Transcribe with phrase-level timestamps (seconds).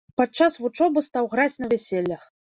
[0.19, 2.25] Падчас вучобы стаў граць на вяселлях.